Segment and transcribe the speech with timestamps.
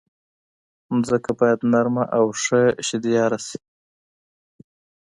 [1.05, 3.59] ځمکه باید نرمه او ښه شدیاره شي.